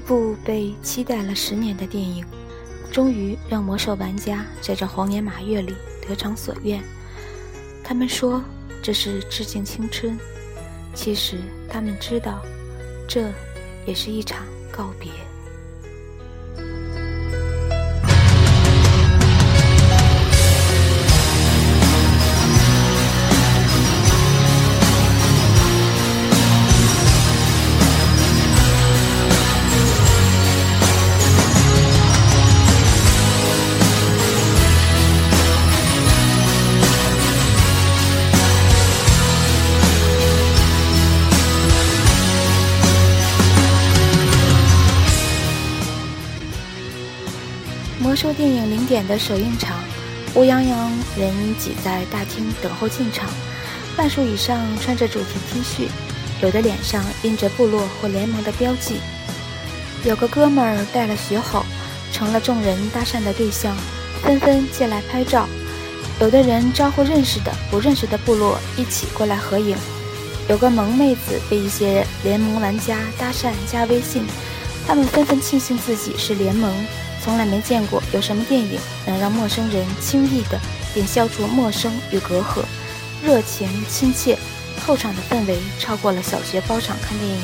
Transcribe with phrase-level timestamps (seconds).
[0.00, 2.24] 一部被期待了十年的电影，
[2.90, 6.82] 终于让魔兽玩家在这猴年马月里得偿所愿。
[7.84, 8.42] 他们说
[8.82, 10.18] 这是致敬青春，
[10.94, 11.36] 其实
[11.68, 12.40] 他们知道，
[13.06, 13.30] 这
[13.84, 15.12] 也是一场告别。
[48.40, 49.78] 电影零点的首映场，
[50.34, 53.28] 乌泱泱人挤在大厅等候进场，
[53.94, 55.88] 半数以上穿着主题 T 恤，
[56.40, 58.94] 有的脸上印着部落或联盟的标记。
[60.04, 61.66] 有个哥们儿带了血吼，
[62.14, 63.76] 成了众人搭讪的对象，
[64.22, 65.46] 纷纷借来拍照。
[66.18, 69.76] 有的人招呼认识的、不认识的部落一起过来合影。
[70.48, 74.24] 有个萌妹子被一些联盟玩家搭讪加微信，
[74.86, 76.74] 他们纷纷庆幸自己是联盟。
[77.22, 80.58] 从来没见过有什么电影能让陌生人轻易的
[80.94, 82.64] 便消除陌生与隔阂，
[83.22, 84.38] 热情亲切，
[84.86, 87.42] 后场的氛围超过了小学包场看电影。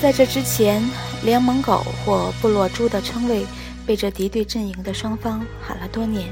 [0.00, 0.82] 在这之前，
[1.22, 3.46] 联盟狗或部落猪的称谓
[3.86, 6.28] 被这敌对阵营的双方喊了多年，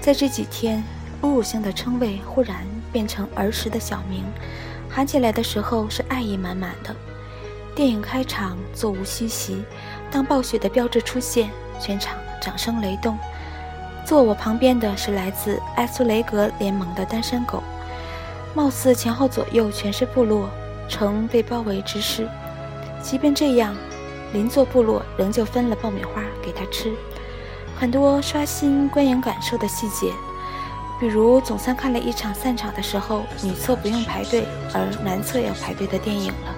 [0.00, 0.84] 在这几天，
[1.22, 4.22] 侮辱性的称谓忽然变成儿时的小名，
[4.88, 6.94] 喊起来的时候是爱意满满的。
[7.76, 9.62] 电影开场，座无虚席。
[10.10, 13.18] 当暴雪的标志出现，全场掌声雷动。
[14.02, 17.62] 坐我旁边的是来自埃苏雷格联盟的单身狗，
[18.54, 20.48] 貌似前后左右全是部落，
[20.88, 22.26] 呈被包围之势。
[23.02, 23.76] 即便这样，
[24.32, 26.94] 邻座部落仍旧分了爆米花给他吃。
[27.78, 30.14] 很多刷新观影感受的细节，
[30.98, 36.54] 比如总算看了一场散场的时候，女厕不用排队，而男厕要排队的电影了。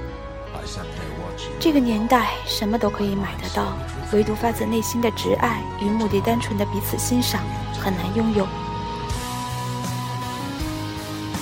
[1.61, 3.77] 这个年代什么都可以买得到，
[4.13, 7.43] 唯独发自内心的挚爱与目的单纯的彼此欣赏
[7.81, 8.47] 很难拥有。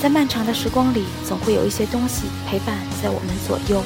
[0.01, 3.83] 在漫长的时光里，总会有一些东西陪伴在我们左右，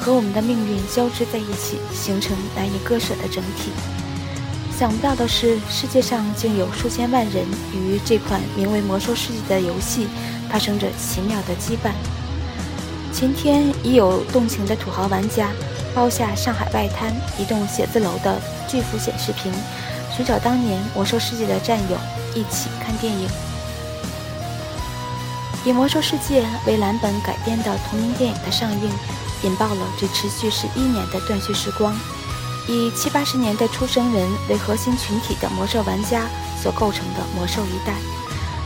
[0.00, 3.70] 和我们的命运交织在一起，形成难以割舍的整体。
[4.76, 10.08] 想不到的是，世界上竟有数千万人与这款名为《魔兽世界》的游戏
[10.50, 11.92] 发生着奇妙的羁绊。
[13.12, 15.50] 前天已有动情的土豪玩家
[15.94, 19.52] 包下上海外滩一栋写字楼的巨幅显示屏，
[20.14, 21.96] 寻找当年魔兽世界的战友
[22.34, 23.28] 一起看电影。
[25.64, 28.90] 以魔兽世界为蓝本改编的同名电影的上映，
[29.42, 31.94] 引爆了这持续十一年的断续时光。
[32.68, 36.26] 以七八十年代出生人为核心群体的魔兽玩家
[36.62, 37.94] 所构成的魔兽一代，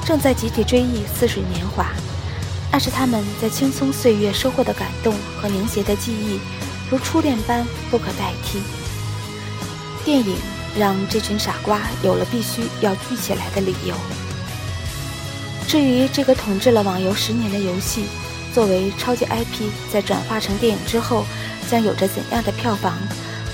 [0.05, 1.87] 正在集体追忆似水年华。
[2.71, 6.41] 那是他们在青葱岁月收获的感动和凝结的记忆，
[6.93, 8.61] 如初恋般不可代替。
[10.05, 10.37] 电影
[10.79, 13.97] 让这群傻瓜有了必须要聚起来的理由。
[15.67, 18.05] 至于这个统治了网游十年的游戏，
[18.53, 21.25] 作为超级 IP，在转化成电影之后，
[21.71, 22.99] 将有着怎样的票房，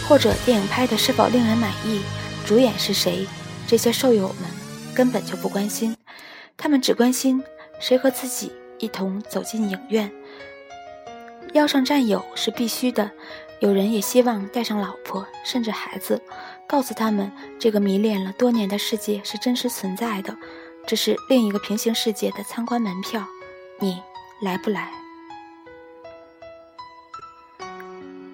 [0.09, 2.01] 或者电影拍的是否令人满意，
[2.45, 3.25] 主演是谁，
[3.69, 4.51] 这些兽友们
[4.93, 5.97] 根本就不关心，
[6.57, 7.41] 他们只关心
[7.79, 8.51] 谁和自己。
[8.81, 10.09] 一同走进影院，
[11.55, 13.11] 邀上战友是必须的。
[13.61, 16.23] 有人也希望带上老婆，甚至孩子，
[16.69, 20.37] 告诉他们这个迷恋了多年的世界是真实存在的，
[20.87, 23.27] 这是另一个平行世界的参观门票。
[23.81, 24.01] 你
[24.41, 24.93] 来不来？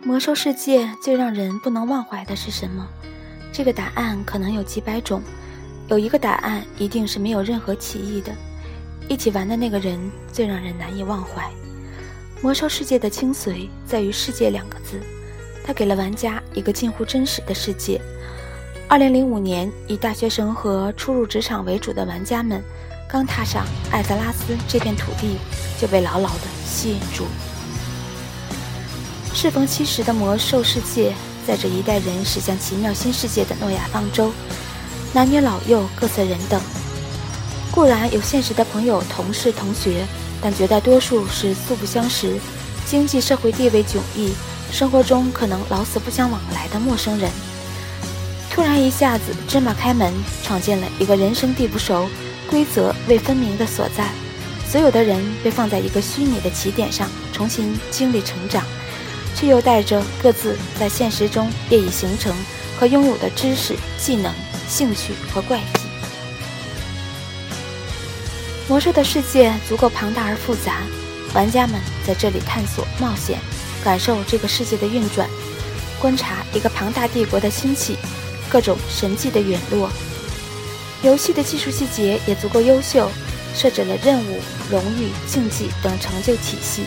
[0.02, 2.86] 魔兽世界最让人不能忘怀的是什么？
[3.50, 5.22] 这个答案可能有几百种，
[5.88, 8.30] 有一个答案一定是没有任何歧义的。
[9.08, 9.98] 一起玩的那个人
[10.30, 11.50] 最让人难以忘怀。
[12.44, 15.00] 魔兽世界的精髓在于“世界”两个字，
[15.64, 17.98] 它给了玩家一个近乎真实的世界。
[18.86, 22.62] 二零零五年，以大学生和初入职场为主的玩家们，
[23.08, 25.38] 刚踏上艾泽拉斯这片土地，
[25.80, 27.24] 就被牢牢地吸引住。
[29.32, 31.14] 适逢其时的魔兽世界，
[31.46, 34.30] 载着一代人驶向奇妙新世界的诺亚方舟，
[35.14, 36.60] 男女老幼各色人等。
[37.72, 40.04] 固然有现实的朋友、同事、同学，
[40.44, 42.38] 但绝大多数是素不相识、
[42.84, 44.34] 经济社会地位迥异、
[44.70, 47.30] 生活中可能老死不相往来的陌生人。
[48.50, 50.12] 突然一下子芝麻开门，
[50.42, 52.06] 闯进了一个人生地不熟、
[52.50, 54.10] 规则未分明的所在，
[54.70, 58.62] 所有的人被放在一个虚拟的起点上，重新经历成长，
[59.34, 62.36] 却又带着各自在现实中业已形成
[62.78, 64.30] 和拥有的知识、技能、
[64.68, 65.83] 兴趣和怪癖。
[68.66, 70.78] 魔兽的世界足够庞大而复杂，
[71.34, 73.38] 玩家们在这里探索、冒险，
[73.84, 75.28] 感受这个世界的运转，
[76.00, 77.98] 观察一个庞大帝国的兴起，
[78.48, 79.90] 各种神迹的陨落。
[81.02, 83.10] 游戏的技术细节也足够优秀，
[83.54, 84.40] 设置了任务、
[84.70, 86.84] 荣誉、竞技等成就体系。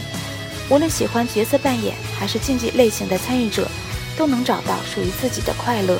[0.69, 3.69] 无论喜欢角色扮演还是竞技类型的参与者，
[4.18, 6.00] 都能找到属于自己的快乐。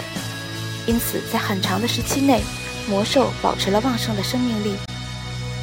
[0.88, 2.41] 因此，在很长的时期内，
[2.89, 4.75] 魔兽保持了旺盛的生命力。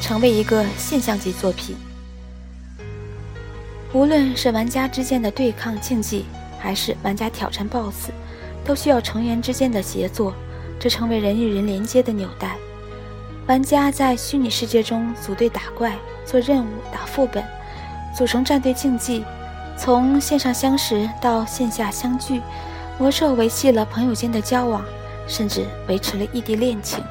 [0.05, 1.75] 成为一个现象级作品。
[3.91, 6.25] 无论是玩家之间的对抗竞技，
[6.59, 8.11] 还是玩家挑战 BOSS，
[8.63, 10.35] 都需要成员之间的协作，
[10.79, 12.55] 这成为人与人连接的纽带。
[13.47, 17.43] 玩家在虚拟世界中组队打怪、做任务、打副本，
[18.15, 19.25] 组成战队竞技，
[19.75, 22.43] 从线上相识到线下相聚，
[22.99, 24.85] 魔兽维系了朋友间的交往，
[25.27, 27.03] 甚至维持了异地恋情。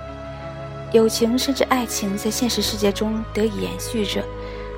[0.95, 4.23] 友情甚至爱情在现实世界中得以延续着，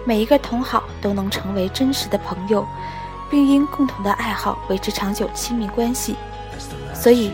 [0.06, 2.66] 每一个同好都能成为真实的朋友，
[3.30, 6.16] 并因共同的爱好维持长久亲密关系。
[6.94, 7.32] 所以，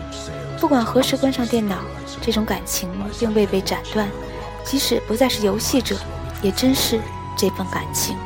[0.59, 1.77] 不管何时关上电脑，
[2.21, 4.05] 这种感情并未被斩断。
[4.65, 5.95] 即使不再是游戏者，
[6.41, 6.99] 也珍视
[7.37, 8.17] 这份感情。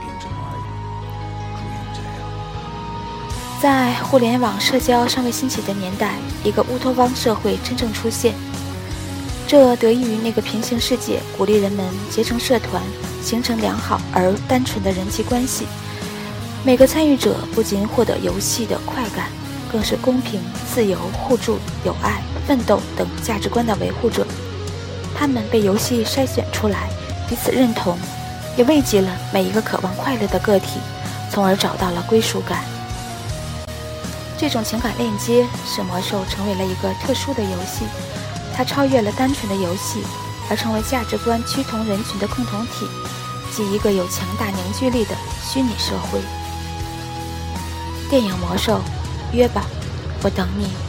[3.61, 8.33] 在互联网社交尚未兴起的年代，一个乌托邦社会真正出现。
[9.47, 12.83] 这得益于那个平行世界鼓励人们结成社团，
[13.23, 15.65] 形成良好而单纯的人际关系。
[16.65, 19.29] 每个参与者不仅获得游戏的快感，
[19.71, 24.27] 更是公平、自由、互助、友爱、奋斗等价值观的维护者。
[25.15, 26.89] 他们被游戏筛选出来，
[27.29, 27.97] 彼此认同，
[28.57, 30.81] 也慰藉了每一个渴望快乐的个体，
[31.31, 32.65] 从而找到了归属感。
[34.37, 37.85] 这种情感链接使魔兽成为了一个特殊的游戏。
[38.57, 40.01] 它超越了单纯的游戏，
[40.49, 42.87] 而成为价值观趋同人群的共同体，
[43.55, 46.19] 即一个有强大凝聚力的虚拟社会。
[48.09, 48.79] 电影《魔兽》，
[49.31, 49.61] 约吧，
[50.23, 50.86] 我等你。